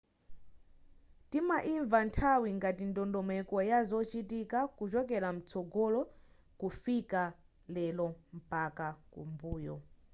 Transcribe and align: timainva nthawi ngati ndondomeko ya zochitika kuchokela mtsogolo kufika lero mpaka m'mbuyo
timainva 1.29 1.97
nthawi 2.07 2.49
ngati 2.57 2.83
ndondomeko 2.91 3.55
ya 3.71 3.79
zochitika 3.89 4.59
kuchokela 4.77 5.29
mtsogolo 5.37 6.01
kufika 6.59 7.21
lero 7.75 8.07
mpaka 8.37 8.85
m'mbuyo 9.25 9.75